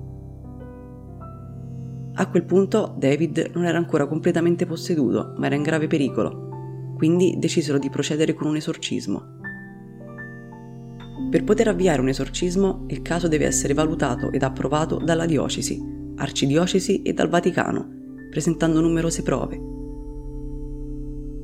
A 2.14 2.28
quel 2.28 2.44
punto 2.44 2.94
David 2.98 3.52
non 3.54 3.64
era 3.64 3.78
ancora 3.78 4.06
completamente 4.06 4.66
posseduto, 4.66 5.34
ma 5.38 5.46
era 5.46 5.54
in 5.54 5.62
grave 5.62 5.86
pericolo, 5.86 6.94
quindi 6.96 7.36
decisero 7.38 7.78
di 7.78 7.88
procedere 7.88 8.34
con 8.34 8.48
un 8.48 8.56
esorcismo. 8.56 9.40
Per 11.30 11.44
poter 11.44 11.68
avviare 11.68 12.02
un 12.02 12.08
esorcismo, 12.08 12.84
il 12.88 13.00
caso 13.00 13.28
deve 13.28 13.46
essere 13.46 13.72
valutato 13.72 14.30
ed 14.30 14.42
approvato 14.42 14.96
dalla 14.96 15.24
diocesi, 15.24 15.82
arcidiocesi 16.16 17.00
e 17.00 17.14
dal 17.14 17.30
Vaticano, 17.30 17.88
presentando 18.28 18.82
numerose 18.82 19.22
prove. 19.22 19.60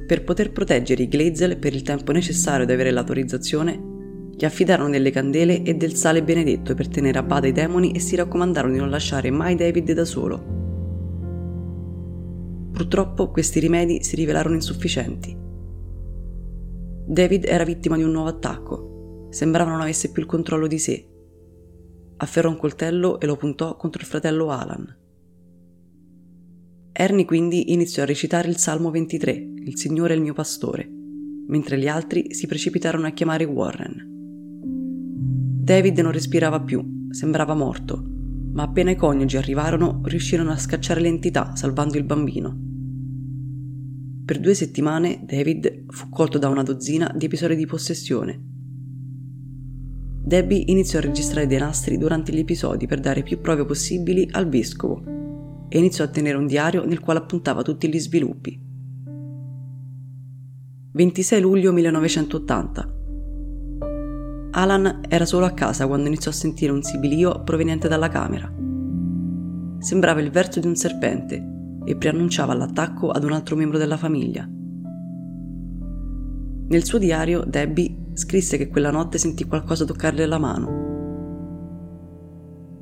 Per 0.06 0.24
poter 0.24 0.52
proteggere 0.52 1.02
i 1.02 1.08
Glazel 1.08 1.56
per 1.56 1.74
il 1.74 1.82
tempo 1.82 2.12
necessario 2.12 2.64
ad 2.64 2.70
avere 2.70 2.90
l'autorizzazione, 2.90 3.96
gli 4.36 4.44
affidarono 4.44 4.90
delle 4.90 5.10
candele 5.10 5.62
e 5.62 5.74
del 5.74 5.94
sale 5.94 6.22
benedetto 6.22 6.74
per 6.74 6.88
tenere 6.88 7.18
a 7.18 7.22
bada 7.22 7.46
i 7.46 7.52
demoni 7.52 7.92
e 7.92 8.00
si 8.00 8.16
raccomandarono 8.16 8.74
di 8.74 8.78
non 8.78 8.90
lasciare 8.90 9.30
mai 9.30 9.54
David 9.54 9.92
da 9.92 10.04
solo. 10.04 10.57
Purtroppo 12.78 13.32
questi 13.32 13.58
rimedi 13.58 14.04
si 14.04 14.14
rivelarono 14.14 14.54
insufficienti. 14.54 15.36
David 17.08 17.44
era 17.44 17.64
vittima 17.64 17.96
di 17.96 18.04
un 18.04 18.12
nuovo 18.12 18.28
attacco, 18.28 19.26
sembrava 19.30 19.72
non 19.72 19.80
avesse 19.80 20.12
più 20.12 20.22
il 20.22 20.28
controllo 20.28 20.68
di 20.68 20.78
sé. 20.78 21.08
Afferrò 22.18 22.48
un 22.48 22.56
coltello 22.56 23.18
e 23.18 23.26
lo 23.26 23.34
puntò 23.34 23.76
contro 23.76 24.00
il 24.00 24.06
fratello 24.06 24.50
Alan. 24.50 24.96
Ernie 26.92 27.24
quindi 27.24 27.72
iniziò 27.72 28.04
a 28.04 28.06
recitare 28.06 28.48
il 28.48 28.58
Salmo 28.58 28.92
23, 28.92 29.32
Il 29.32 29.76
Signore 29.76 30.12
è 30.12 30.16
il 30.16 30.22
mio 30.22 30.34
pastore, 30.34 30.88
mentre 31.48 31.80
gli 31.80 31.88
altri 31.88 32.32
si 32.32 32.46
precipitarono 32.46 33.08
a 33.08 33.10
chiamare 33.10 33.42
Warren. 33.42 34.06
David 35.64 35.98
non 35.98 36.12
respirava 36.12 36.60
più, 36.60 37.08
sembrava 37.10 37.54
morto, 37.54 38.00
ma 38.52 38.62
appena 38.62 38.92
i 38.92 38.96
coniugi 38.96 39.36
arrivarono 39.36 40.00
riuscirono 40.04 40.52
a 40.52 40.56
scacciare 40.56 41.00
l'entità 41.00 41.56
salvando 41.56 41.98
il 41.98 42.04
bambino. 42.04 42.66
Per 44.28 44.40
due 44.40 44.52
settimane 44.52 45.22
David 45.24 45.84
fu 45.88 46.10
colto 46.10 46.36
da 46.36 46.50
una 46.50 46.62
dozzina 46.62 47.10
di 47.16 47.24
episodi 47.24 47.56
di 47.56 47.64
possessione. 47.64 48.38
Debbie 50.22 50.64
iniziò 50.66 50.98
a 50.98 51.00
registrare 51.00 51.46
dei 51.46 51.56
nastri 51.56 51.96
durante 51.96 52.30
gli 52.30 52.40
episodi 52.40 52.86
per 52.86 53.00
dare 53.00 53.22
più 53.22 53.40
prove 53.40 53.64
possibili 53.64 54.28
al 54.32 54.46
vescovo 54.50 55.02
e 55.66 55.78
iniziò 55.78 56.04
a 56.04 56.08
tenere 56.08 56.36
un 56.36 56.46
diario 56.46 56.84
nel 56.84 57.00
quale 57.00 57.20
appuntava 57.20 57.62
tutti 57.62 57.88
gli 57.88 57.98
sviluppi. 57.98 58.60
26 60.92 61.40
luglio 61.40 61.72
1980 61.72 62.94
Alan 64.50 65.00
era 65.08 65.24
solo 65.24 65.46
a 65.46 65.52
casa 65.52 65.86
quando 65.86 66.08
iniziò 66.08 66.30
a 66.30 66.34
sentire 66.34 66.72
un 66.72 66.82
sibilio 66.82 67.44
proveniente 67.44 67.88
dalla 67.88 68.08
camera. 68.08 68.54
Sembrava 69.78 70.20
il 70.20 70.30
verso 70.30 70.60
di 70.60 70.66
un 70.66 70.76
serpente 70.76 71.56
e 71.88 71.96
preannunciava 71.96 72.54
l'attacco 72.54 73.10
ad 73.10 73.24
un 73.24 73.32
altro 73.32 73.56
membro 73.56 73.78
della 73.78 73.96
famiglia. 73.96 74.48
Nel 76.68 76.84
suo 76.84 76.98
diario 76.98 77.44
Debbie 77.46 78.10
scrisse 78.12 78.58
che 78.58 78.68
quella 78.68 78.90
notte 78.90 79.16
sentì 79.16 79.44
qualcosa 79.44 79.84
toccarle 79.84 80.26
la 80.26 80.38
mano 80.38 80.88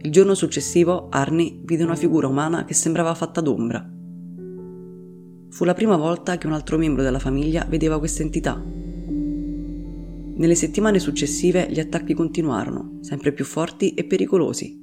il 0.07 0.13
giorno 0.13 0.35
successivo 0.35 1.09
Arnie 1.11 1.63
vide 1.65 1.83
una 1.83 1.97
figura 1.97 2.29
umana 2.29 2.65
che 2.65 2.75
sembrava 2.75 3.13
fatta 3.15 3.41
d'ombra. 3.41 3.85
Fu 5.49 5.65
la 5.65 5.75
prima 5.75 5.97
volta 5.97 6.39
che 6.39 6.47
un 6.47 6.53
altro 6.53 6.79
membro 6.79 7.03
della 7.03 7.19
famiglia 7.19 7.67
vedeva 7.69 7.99
questa 7.99 8.23
entità. 8.23 8.63
Nelle 10.37 10.55
settimane 10.55 11.01
successive 11.01 11.67
gli 11.69 11.81
attacchi 11.81 12.15
continuarono, 12.15 12.99
sempre 13.01 13.33
più 13.33 13.45
forti 13.45 13.95
e 13.95 14.05
pericolosi. 14.05 14.81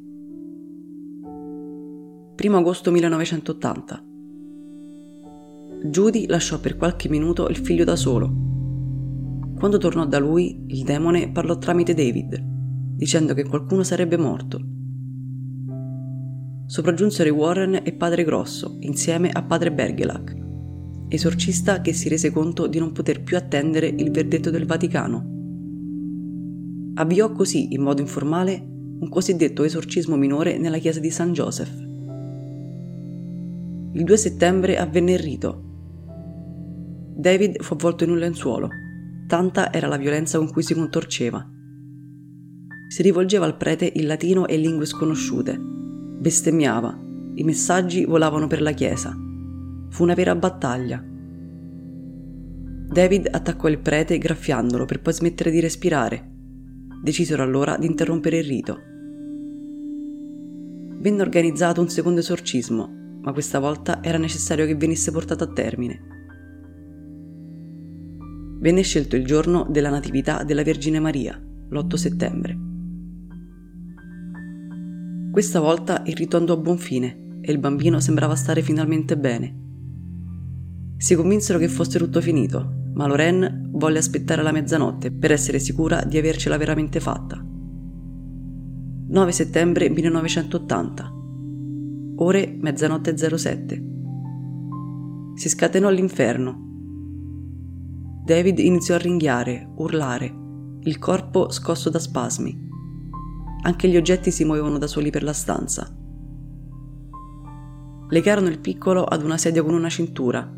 1 2.35 2.57
agosto 2.57 2.91
1980 2.91 4.12
Judy 5.83 6.27
lasciò 6.27 6.59
per 6.59 6.77
qualche 6.77 7.09
minuto 7.09 7.47
il 7.49 7.57
figlio 7.57 7.83
da 7.83 7.95
solo. 7.95 8.31
Quando 9.57 9.77
tornò 9.77 10.05
da 10.05 10.19
lui, 10.19 10.65
il 10.67 10.83
demone 10.83 11.31
parlò 11.31 11.57
tramite 11.57 11.93
David, 11.93 12.41
dicendo 12.95 13.33
che 13.33 13.43
qualcuno 13.43 13.83
sarebbe 13.83 14.17
morto 14.17 14.73
sopraggiunsero 16.73 17.29
i 17.29 17.31
Warren 17.31 17.81
e 17.83 17.93
Padre 17.93 18.23
Grosso, 18.23 18.77
insieme 18.79 19.29
a 19.29 19.43
Padre 19.43 19.71
Bergelac, 19.71 20.35
esorcista 21.07 21.81
che 21.81 21.93
si 21.93 22.09
rese 22.09 22.31
conto 22.31 22.65
di 22.65 22.79
non 22.79 22.91
poter 22.91 23.21
più 23.21 23.37
attendere 23.37 23.87
il 23.87 24.09
verdetto 24.09 24.49
del 24.49 24.65
Vaticano. 24.65 25.31
Avviò 26.95 27.31
così, 27.31 27.73
in 27.73 27.81
modo 27.83 28.01
informale, 28.01 28.59
un 28.99 29.07
cosiddetto 29.07 29.63
esorcismo 29.63 30.15
minore 30.15 30.57
nella 30.57 30.79
chiesa 30.79 30.99
di 30.99 31.11
San 31.11 31.33
Joseph. 31.33 31.79
Il 33.93 34.03
2 34.03 34.17
settembre 34.17 34.77
avvenne 34.77 35.11
il 35.11 35.19
rito. 35.19 35.72
David 37.15 37.61
fu 37.61 37.73
avvolto 37.73 38.03
in 38.03 38.09
un 38.09 38.17
lenzuolo, 38.17 38.69
tanta 39.27 39.71
era 39.71 39.87
la 39.87 39.97
violenza 39.97 40.39
con 40.39 40.49
cui 40.49 40.63
si 40.63 40.73
contorceva. 40.73 41.47
Si 42.87 43.01
rivolgeva 43.01 43.45
al 43.45 43.57
prete 43.57 43.91
in 43.93 44.07
latino 44.07 44.47
e 44.47 44.57
lingue 44.57 44.85
sconosciute, 44.85 45.57
bestemmiava, 45.59 46.99
i 47.35 47.43
messaggi 47.43 48.05
volavano 48.05 48.47
per 48.47 48.61
la 48.61 48.71
chiesa. 48.71 49.15
Fu 49.89 50.03
una 50.03 50.15
vera 50.15 50.35
battaglia. 50.35 51.03
David 52.89 53.27
attaccò 53.31 53.67
il 53.67 53.79
prete 53.79 54.17
graffiandolo 54.17 54.85
per 54.85 55.01
poi 55.01 55.13
smettere 55.13 55.51
di 55.51 55.59
respirare. 55.59 56.31
Decisero 57.03 57.43
allora 57.43 57.77
di 57.77 57.85
interrompere 57.85 58.37
il 58.37 58.45
rito. 58.45 58.77
Venne 60.99 61.21
organizzato 61.21 61.81
un 61.81 61.89
secondo 61.89 62.21
esorcismo, 62.21 63.19
ma 63.21 63.33
questa 63.33 63.59
volta 63.59 64.03
era 64.03 64.17
necessario 64.17 64.65
che 64.65 64.75
venisse 64.75 65.11
portato 65.11 65.43
a 65.43 65.51
termine. 65.51 66.22
Venne 68.63 68.81
scelto 68.81 69.17
il 69.17 69.25
giorno 69.25 69.67
della 69.69 69.89
Natività 69.89 70.45
della 70.45 70.63
Vergine 70.63 71.01
Maria, 71.01 71.37
l'8 71.37 71.95
settembre. 71.95 72.57
Questa 75.33 75.59
volta 75.59 76.01
il 76.05 76.15
rito 76.15 76.37
andò 76.37 76.53
a 76.53 76.57
buon 76.57 76.77
fine 76.77 77.39
e 77.41 77.51
il 77.51 77.57
bambino 77.57 77.99
sembrava 77.99 78.35
stare 78.35 78.61
finalmente 78.61 79.17
bene. 79.17 79.53
Si 80.95 81.13
convinsero 81.13 81.59
che 81.59 81.67
fosse 81.67 81.99
tutto 81.99 82.21
finito, 82.21 82.91
ma 82.93 83.05
Lorraine 83.05 83.67
volle 83.69 83.97
aspettare 83.97 84.41
la 84.41 84.53
mezzanotte 84.53 85.11
per 85.11 85.33
essere 85.33 85.59
sicura 85.59 86.01
di 86.05 86.17
avercela 86.17 86.55
veramente 86.55 87.01
fatta. 87.01 87.45
9 87.45 89.31
settembre 89.33 89.89
1980. 89.89 91.13
Ore 92.15 92.57
mezzanotte 92.61 93.17
07. 93.17 93.83
Si 95.35 95.49
scatenò 95.49 95.89
l'inferno. 95.89 96.72
David 98.25 98.59
iniziò 98.59 98.95
a 98.95 98.99
ringhiare, 98.99 99.67
urlare, 99.75 100.33
il 100.83 100.97
corpo 100.97 101.51
scosso 101.51 101.89
da 101.89 101.99
spasmi. 101.99 102.57
Anche 103.63 103.89
gli 103.89 103.97
oggetti 103.97 104.31
si 104.31 104.45
muovevano 104.45 104.77
da 104.77 104.87
soli 104.87 105.09
per 105.09 105.23
la 105.23 105.33
stanza. 105.33 105.93
Legarono 108.07 108.47
il 108.47 108.59
piccolo 108.59 109.03
ad 109.03 109.23
una 109.23 109.37
sedia 109.37 109.61
con 109.61 109.73
una 109.73 109.89
cintura. 109.89 110.49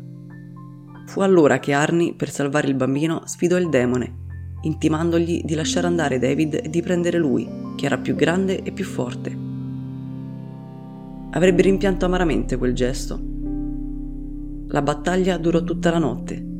Fu 1.06 1.20
allora 1.22 1.58
che 1.58 1.72
Arnie, 1.72 2.14
per 2.14 2.30
salvare 2.30 2.68
il 2.68 2.76
bambino, 2.76 3.22
sfidò 3.24 3.56
il 3.56 3.68
demone, 3.68 4.26
intimandogli 4.60 5.42
di 5.42 5.54
lasciare 5.56 5.88
andare 5.88 6.20
David 6.20 6.60
e 6.62 6.70
di 6.70 6.82
prendere 6.82 7.18
lui, 7.18 7.48
che 7.74 7.86
era 7.86 7.98
più 7.98 8.14
grande 8.14 8.62
e 8.62 8.70
più 8.70 8.84
forte. 8.84 9.36
Avrebbe 11.32 11.62
rimpianto 11.62 12.04
amaramente 12.04 12.56
quel 12.58 12.74
gesto. 12.74 13.20
La 14.68 14.82
battaglia 14.82 15.36
durò 15.36 15.64
tutta 15.64 15.90
la 15.90 15.98
notte, 15.98 16.54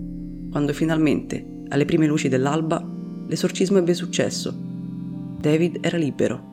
quando 0.56 0.72
finalmente, 0.72 1.64
alle 1.68 1.84
prime 1.84 2.06
luci 2.06 2.28
dell'alba, 2.28 2.82
l'esorcismo 3.26 3.76
ebbe 3.76 3.92
successo 3.92 4.58
David 5.38 5.80
era 5.82 5.98
libero. 5.98 6.44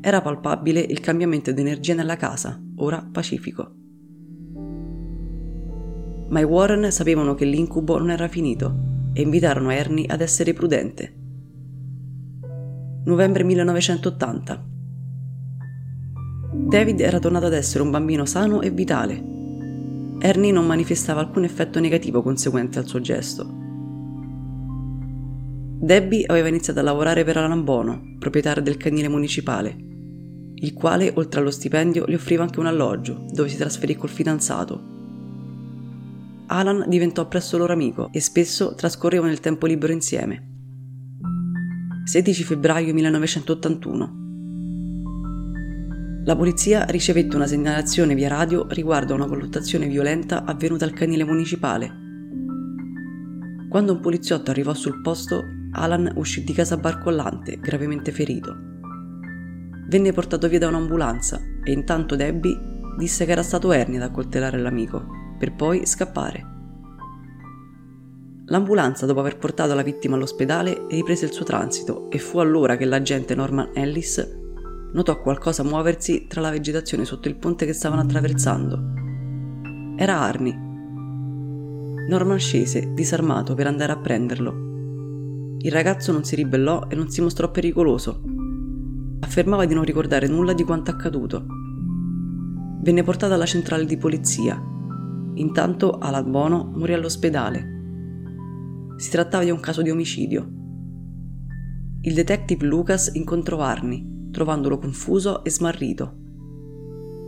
Era 0.00 0.20
palpabile 0.20 0.80
il 0.80 0.98
cambiamento 0.98 1.52
di 1.52 1.60
energia 1.60 1.94
nella 1.94 2.16
casa, 2.16 2.60
ora 2.78 3.08
pacifico. 3.08 3.72
Ma 6.30 6.40
i 6.40 6.42
Warren 6.42 6.90
sapevano 6.90 7.34
che 7.36 7.44
l'incubo 7.44 7.96
non 7.98 8.10
era 8.10 8.26
finito 8.26 9.10
e 9.12 9.22
invitarono 9.22 9.70
Ernie 9.70 10.06
ad 10.06 10.20
essere 10.20 10.52
prudente. 10.54 11.14
Novembre 13.04 13.44
1980. 13.44 14.66
David 16.66 17.00
era 17.00 17.20
tornato 17.20 17.46
ad 17.46 17.54
essere 17.54 17.84
un 17.84 17.92
bambino 17.92 18.24
sano 18.24 18.60
e 18.60 18.70
vitale. 18.72 19.36
Ernie 20.20 20.52
non 20.52 20.66
manifestava 20.66 21.20
alcun 21.20 21.44
effetto 21.44 21.78
negativo 21.78 22.22
conseguente 22.22 22.78
al 22.78 22.86
suo 22.86 23.00
gesto. 23.00 23.66
Debbie 25.80 26.26
aveva 26.26 26.48
iniziato 26.48 26.80
a 26.80 26.82
lavorare 26.82 27.22
per 27.22 27.36
Alan 27.36 27.62
Bono, 27.62 28.16
proprietario 28.18 28.62
del 28.62 28.76
canile 28.76 29.08
municipale, 29.08 29.76
il 30.60 30.72
quale, 30.72 31.12
oltre 31.14 31.40
allo 31.40 31.52
stipendio, 31.52 32.04
gli 32.08 32.14
offriva 32.14 32.42
anche 32.42 32.58
un 32.58 32.66
alloggio, 32.66 33.26
dove 33.30 33.48
si 33.48 33.56
trasferì 33.56 33.94
col 33.94 34.08
fidanzato. 34.08 34.96
Alan 36.46 36.86
diventò 36.88 37.28
presto 37.28 37.56
loro 37.56 37.72
amico 37.72 38.08
e 38.10 38.20
spesso 38.20 38.74
trascorrevano 38.74 39.30
il 39.30 39.38
tempo 39.38 39.66
libero 39.66 39.92
insieme. 39.92 40.56
16 42.04 42.42
febbraio 42.42 42.92
1981. 42.92 44.27
La 46.28 46.36
polizia 46.36 46.84
ricevette 46.84 47.36
una 47.36 47.46
segnalazione 47.46 48.14
via 48.14 48.28
radio 48.28 48.66
riguardo 48.68 49.14
a 49.14 49.16
una 49.16 49.24
valutazione 49.24 49.86
violenta 49.86 50.44
avvenuta 50.44 50.84
al 50.84 50.92
canile 50.92 51.24
municipale. 51.24 51.90
Quando 53.70 53.94
un 53.94 54.00
poliziotto 54.00 54.50
arrivò 54.50 54.74
sul 54.74 55.00
posto, 55.00 55.42
Alan 55.72 56.12
uscì 56.16 56.44
di 56.44 56.52
casa 56.52 56.76
barcollante, 56.76 57.58
gravemente 57.58 58.12
ferito. 58.12 58.54
Venne 59.88 60.12
portato 60.12 60.50
via 60.50 60.58
da 60.58 60.68
un'ambulanza 60.68 61.40
e 61.64 61.72
intanto 61.72 62.14
Debbie 62.14 62.60
disse 62.98 63.24
che 63.24 63.32
era 63.32 63.42
stato 63.42 63.72
Ernie 63.72 63.96
ad 63.96 64.10
accoltellare 64.10 64.58
l'amico 64.58 65.06
per 65.38 65.54
poi 65.54 65.86
scappare. 65.86 66.46
L'ambulanza, 68.48 69.06
dopo 69.06 69.20
aver 69.20 69.38
portato 69.38 69.72
la 69.72 69.82
vittima 69.82 70.16
all'ospedale, 70.16 70.84
riprese 70.90 71.24
il 71.24 71.32
suo 71.32 71.46
transito 71.46 72.10
e 72.10 72.18
fu 72.18 72.38
allora 72.38 72.76
che 72.76 72.84
l'agente 72.84 73.34
Norman 73.34 73.70
Ellis 73.72 74.37
notò 74.92 75.20
qualcosa 75.20 75.62
muoversi 75.62 76.26
tra 76.26 76.40
la 76.40 76.50
vegetazione 76.50 77.04
sotto 77.04 77.28
il 77.28 77.36
ponte 77.36 77.66
che 77.66 77.72
stavano 77.72 78.00
attraversando. 78.00 79.96
Era 79.96 80.20
Arnie. 80.20 80.66
Norman 82.08 82.38
scese, 82.38 82.92
disarmato, 82.94 83.54
per 83.54 83.66
andare 83.66 83.92
a 83.92 83.98
prenderlo. 83.98 84.66
Il 85.58 85.72
ragazzo 85.72 86.12
non 86.12 86.24
si 86.24 86.36
ribellò 86.36 86.86
e 86.88 86.94
non 86.94 87.10
si 87.10 87.20
mostrò 87.20 87.50
pericoloso. 87.50 88.22
Affermava 89.20 89.66
di 89.66 89.74
non 89.74 89.84
ricordare 89.84 90.28
nulla 90.28 90.52
di 90.52 90.64
quanto 90.64 90.90
accaduto. 90.90 91.44
Venne 92.80 93.02
portato 93.02 93.34
alla 93.34 93.44
centrale 93.44 93.84
di 93.84 93.96
polizia 93.96 94.76
Intanto 95.38 95.98
Alan 95.98 96.30
Bono 96.30 96.72
morì 96.74 96.94
all'ospedale. 96.94 97.76
Si 98.96 99.08
trattava 99.08 99.44
di 99.44 99.50
un 99.50 99.60
caso 99.60 99.82
di 99.82 99.90
omicidio. 99.90 100.50
Il 102.00 102.14
detective 102.14 102.66
Lucas 102.66 103.12
incontrò 103.14 103.60
Arnie, 103.60 104.04
trovandolo 104.38 104.78
confuso 104.78 105.42
e 105.42 105.50
smarrito. 105.50 106.14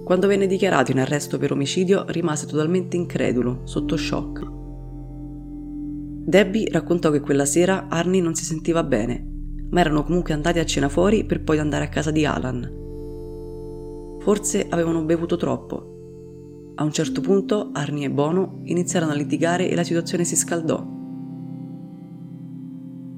Quando 0.05 0.29
venne 0.29 0.47
dichiarato 0.47 0.93
in 0.93 1.00
arresto 1.00 1.38
per 1.38 1.50
omicidio 1.50 2.05
rimase 2.07 2.47
totalmente 2.47 2.97
incredulo, 2.97 3.62
sotto 3.64 3.97
shock. 3.97 4.49
Debbie 6.25 6.71
raccontò 6.71 7.11
che 7.11 7.19
quella 7.19 7.45
sera 7.45 7.88
Arnie 7.88 8.21
non 8.21 8.37
si 8.37 8.45
sentiva 8.45 8.85
bene, 8.85 9.26
ma 9.71 9.81
erano 9.81 10.05
comunque 10.05 10.35
andati 10.35 10.61
a 10.61 10.64
cena 10.64 10.88
fuori 10.88 11.25
per 11.25 11.43
poi 11.43 11.59
andare 11.59 11.85
a 11.85 11.88
casa 11.88 12.12
di 12.12 12.25
Alan. 12.25 12.79
Forse 14.21 14.67
avevano 14.69 15.02
bevuto 15.02 15.37
troppo 15.37 15.90
a 16.76 16.85
un 16.85 16.93
certo 16.93 17.21
punto 17.21 17.71
Arnie 17.73 18.07
e 18.07 18.11
Bono 18.11 18.61
iniziarono 18.64 19.12
a 19.12 19.14
litigare 19.14 19.69
e 19.69 19.75
la 19.75 19.85
situazione 19.85 20.25
si 20.25 20.35
scaldò. 20.35 21.00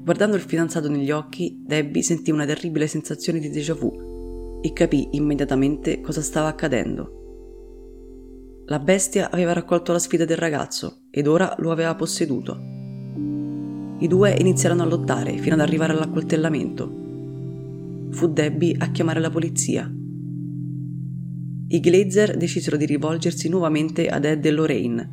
Guardando 0.02 0.36
il 0.36 0.42
fidanzato 0.42 0.88
negli 0.88 1.10
occhi, 1.10 1.62
Debbie 1.64 2.02
sentì 2.02 2.30
una 2.30 2.44
terribile 2.44 2.86
sensazione 2.86 3.38
di 3.38 3.50
déjà 3.50 3.74
vu 3.74 4.60
e 4.60 4.72
capì 4.72 5.08
immediatamente 5.12 6.00
cosa 6.00 6.20
stava 6.20 6.48
accadendo. 6.48 7.20
La 8.66 8.78
bestia 8.78 9.30
aveva 9.30 9.52
raccolto 9.52 9.92
la 9.92 9.98
sfida 9.98 10.24
del 10.24 10.36
ragazzo 10.36 11.02
ed 11.10 11.26
ora 11.26 11.54
lo 11.58 11.70
aveva 11.70 11.94
posseduto. 11.94 12.60
I 13.98 14.08
due 14.08 14.36
iniziarono 14.38 14.82
a 14.82 14.86
lottare 14.86 15.36
fino 15.38 15.54
ad 15.54 15.60
arrivare 15.60 15.92
all'accoltellamento. 15.92 17.00
Fu 18.10 18.26
Debbie 18.26 18.74
a 18.78 18.90
chiamare 18.90 19.20
la 19.20 19.30
polizia 19.30 19.90
i 21.72 21.80
Glazer 21.80 22.36
decisero 22.36 22.76
di 22.76 22.84
rivolgersi 22.84 23.48
nuovamente 23.48 24.06
ad 24.06 24.26
Ed 24.26 24.44
e 24.44 24.50
Lorraine. 24.50 25.10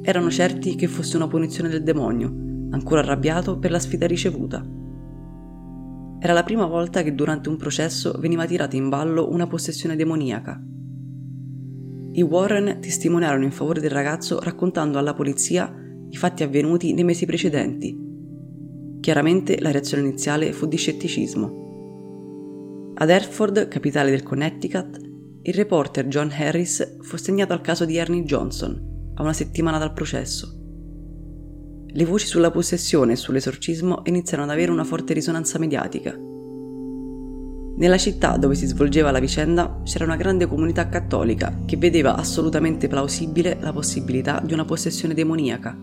Erano 0.00 0.30
certi 0.30 0.76
che 0.76 0.86
fosse 0.86 1.16
una 1.16 1.26
punizione 1.26 1.68
del 1.68 1.82
demonio, 1.82 2.45
ancora 2.70 3.00
arrabbiato 3.00 3.58
per 3.58 3.70
la 3.70 3.78
sfida 3.78 4.06
ricevuta. 4.06 4.64
Era 6.18 6.32
la 6.32 6.42
prima 6.42 6.66
volta 6.66 7.02
che 7.02 7.14
durante 7.14 7.48
un 7.48 7.56
processo 7.56 8.16
veniva 8.18 8.46
tirata 8.46 8.76
in 8.76 8.88
ballo 8.88 9.30
una 9.30 9.46
possessione 9.46 9.96
demoniaca. 9.96 10.60
I 12.12 12.22
Warren 12.22 12.80
testimoniarono 12.80 13.44
in 13.44 13.50
favore 13.50 13.80
del 13.80 13.90
ragazzo 13.90 14.40
raccontando 14.40 14.98
alla 14.98 15.12
polizia 15.12 15.70
i 16.08 16.16
fatti 16.16 16.42
avvenuti 16.42 16.94
nei 16.94 17.04
mesi 17.04 17.26
precedenti. 17.26 18.04
Chiaramente 19.00 19.60
la 19.60 19.70
reazione 19.70 20.02
iniziale 20.02 20.52
fu 20.52 20.66
di 20.66 20.76
scetticismo. 20.76 21.64
Ad 22.94 23.10
Hertford, 23.10 23.68
capitale 23.68 24.10
del 24.10 24.22
Connecticut, 24.22 24.98
il 25.42 25.54
reporter 25.54 26.06
John 26.06 26.32
Harris 26.34 26.96
fu 27.02 27.16
segnato 27.16 27.52
al 27.52 27.60
caso 27.60 27.84
di 27.84 27.98
Ernie 27.98 28.24
Johnson, 28.24 29.12
a 29.14 29.22
una 29.22 29.34
settimana 29.34 29.78
dal 29.78 29.92
processo. 29.92 30.55
Le 31.96 32.04
voci 32.04 32.26
sulla 32.26 32.50
possessione 32.50 33.12
e 33.12 33.16
sull'esorcismo 33.16 34.02
iniziarono 34.04 34.50
ad 34.50 34.54
avere 34.54 34.70
una 34.70 34.84
forte 34.84 35.14
risonanza 35.14 35.58
mediatica. 35.58 36.14
Nella 37.78 37.96
città 37.96 38.36
dove 38.36 38.54
si 38.54 38.66
svolgeva 38.66 39.10
la 39.10 39.18
vicenda 39.18 39.80
c'era 39.82 40.04
una 40.04 40.16
grande 40.16 40.46
comunità 40.46 40.90
cattolica 40.90 41.60
che 41.64 41.78
vedeva 41.78 42.14
assolutamente 42.14 42.86
plausibile 42.86 43.56
la 43.60 43.72
possibilità 43.72 44.42
di 44.44 44.52
una 44.52 44.66
possessione 44.66 45.14
demoniaca. 45.14 45.74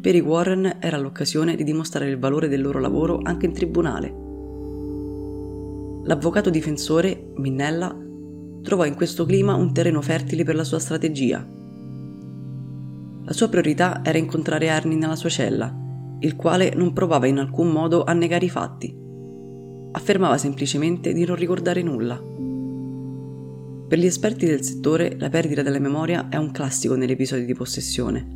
Per 0.00 0.14
i 0.14 0.20
Warren 0.20 0.76
era 0.78 0.96
l'occasione 0.96 1.56
di 1.56 1.64
dimostrare 1.64 2.08
il 2.08 2.20
valore 2.20 2.46
del 2.46 2.62
loro 2.62 2.78
lavoro 2.78 3.18
anche 3.20 3.46
in 3.46 3.52
tribunale 3.52 4.22
L'avvocato 6.04 6.50
difensore, 6.50 7.32
Minnella, 7.36 7.96
trovò 8.62 8.84
in 8.84 8.94
questo 8.94 9.24
clima 9.24 9.54
un 9.54 9.72
terreno 9.72 10.00
fertile 10.02 10.44
per 10.44 10.54
la 10.54 10.64
sua 10.64 10.78
strategia. 10.78 11.61
La 13.24 13.32
sua 13.32 13.48
priorità 13.48 14.00
era 14.04 14.18
incontrare 14.18 14.68
Arnie 14.68 14.96
nella 14.96 15.16
sua 15.16 15.28
cella, 15.28 15.72
il 16.20 16.34
quale 16.34 16.74
non 16.74 16.92
provava 16.92 17.26
in 17.26 17.38
alcun 17.38 17.68
modo 17.68 18.02
a 18.04 18.12
negare 18.12 18.44
i 18.44 18.50
fatti. 18.50 18.92
Affermava 19.92 20.38
semplicemente 20.38 21.12
di 21.12 21.24
non 21.24 21.36
ricordare 21.36 21.82
nulla. 21.82 22.20
Per 23.88 23.98
gli 23.98 24.06
esperti 24.06 24.46
del 24.46 24.62
settore, 24.62 25.16
la 25.18 25.28
perdita 25.28 25.62
della 25.62 25.78
memoria 25.78 26.28
è 26.28 26.36
un 26.36 26.50
classico 26.50 26.96
negli 26.96 27.12
episodi 27.12 27.44
di 27.44 27.54
possessione. 27.54 28.26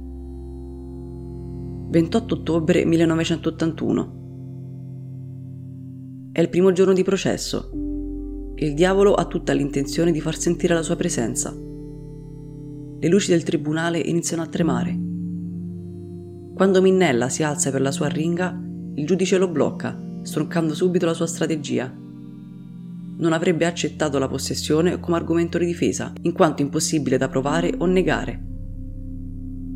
28 1.88 2.34
ottobre 2.34 2.84
1981 2.84 4.24
è 6.32 6.40
il 6.40 6.50
primo 6.50 6.70
giorno 6.72 6.92
di 6.92 7.02
processo. 7.02 7.70
Il 8.56 8.74
diavolo 8.74 9.14
ha 9.14 9.24
tutta 9.24 9.54
l'intenzione 9.54 10.12
di 10.12 10.20
far 10.20 10.36
sentire 10.36 10.74
la 10.74 10.82
sua 10.82 10.94
presenza. 10.94 11.65
Le 12.98 13.08
luci 13.08 13.30
del 13.30 13.42
tribunale 13.42 13.98
iniziano 13.98 14.42
a 14.42 14.46
tremare. 14.46 14.98
Quando 16.54 16.80
Minnella 16.80 17.28
si 17.28 17.42
alza 17.42 17.70
per 17.70 17.80
la 17.80 17.90
sua 17.90 18.08
ringa, 18.08 18.58
il 18.94 19.06
giudice 19.06 19.38
lo 19.38 19.48
blocca, 19.48 19.98
stroncando 20.22 20.74
subito 20.74 21.06
la 21.06 21.14
sua 21.14 21.26
strategia. 21.26 21.92
Non 23.18 23.32
avrebbe 23.32 23.66
accettato 23.66 24.18
la 24.18 24.28
possessione 24.28 25.00
come 25.00 25.16
argomento 25.16 25.58
di 25.58 25.66
difesa, 25.66 26.12
in 26.22 26.32
quanto 26.32 26.62
impossibile 26.62 27.18
da 27.18 27.28
provare 27.28 27.74
o 27.78 27.86
negare. 27.86 28.44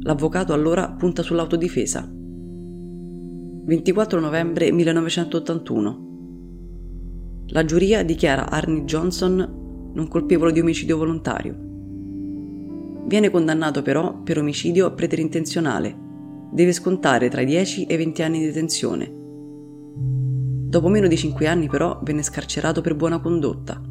L'avvocato 0.00 0.52
allora 0.52 0.90
punta 0.90 1.22
sull'autodifesa. 1.22 2.08
24 2.10 4.20
novembre 4.20 4.72
1981 4.72 6.08
la 7.52 7.64
giuria 7.64 8.04
dichiara 8.04 8.48
Arnie 8.48 8.84
Johnson 8.84 9.90
non 9.92 10.06
colpevole 10.06 10.52
di 10.52 10.60
omicidio 10.60 10.96
volontario. 10.96 11.69
Viene 13.10 13.28
condannato 13.28 13.82
però 13.82 14.22
per 14.22 14.38
omicidio 14.38 14.94
preterintenzionale. 14.94 15.96
Deve 16.52 16.72
scontare 16.72 17.28
tra 17.28 17.40
i 17.40 17.44
10 17.44 17.86
e 17.86 17.94
i 17.94 17.96
20 17.96 18.22
anni 18.22 18.38
di 18.38 18.44
detenzione. 18.44 19.12
Dopo 20.68 20.86
meno 20.86 21.08
di 21.08 21.16
5 21.16 21.48
anni 21.48 21.68
però 21.68 21.98
venne 22.04 22.22
scarcerato 22.22 22.80
per 22.82 22.94
buona 22.94 23.18
condotta. 23.18 23.82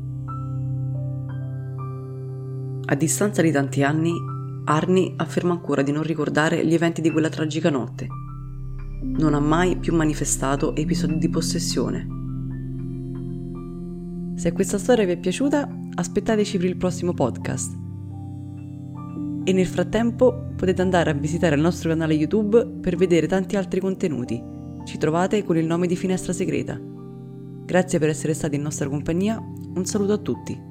A 2.86 2.96
distanza 2.96 3.42
di 3.42 3.52
tanti 3.52 3.84
anni, 3.84 4.14
Arnie 4.64 5.16
afferma 5.18 5.52
ancora 5.52 5.82
di 5.82 5.92
non 5.92 6.04
ricordare 6.04 6.66
gli 6.66 6.74
eventi 6.74 7.02
di 7.02 7.12
quella 7.12 7.28
tragica 7.28 7.70
notte. 7.70 8.08
Non 9.02 9.34
ha 9.34 9.42
mai 9.42 9.76
più 9.76 9.94
manifestato 9.94 10.74
episodi 10.78 11.18
di 11.18 11.28
possessione. 11.28 12.08
Se 14.36 14.54
questa 14.54 14.78
storia 14.78 15.06
vi 15.06 15.12
è 15.12 15.20
piaciuta, 15.20 15.68
aspettateci 15.96 16.56
per 16.56 16.68
il 16.68 16.78
prossimo 16.78 17.14
podcast. 17.14 17.88
E 19.50 19.52
nel 19.52 19.66
frattempo 19.66 20.52
potete 20.56 20.84
andare 20.84 21.10
a 21.10 21.14
visitare 21.14 21.56
il 21.56 21.62
nostro 21.62 21.90
canale 21.90 22.14
YouTube 22.14 22.68
per 22.68 22.96
vedere 22.96 23.26
tanti 23.26 23.56
altri 23.56 23.80
contenuti. 23.80 24.40
Ci 24.86 25.00
trovate 25.00 25.44
con 25.44 25.58
il 25.58 25.66
nome 25.66 25.88
di 25.88 25.96
Finestra 25.96 26.34
Segreta. 26.34 26.80
Grazie 27.66 27.98
per 27.98 28.10
essere 28.10 28.36
stati 28.36 28.58
in 28.58 28.62
nostra 28.62 28.88
compagnia, 28.88 29.40
un 29.40 29.86
saluto 29.86 30.14
a 30.14 30.18
tutti. 30.18 30.69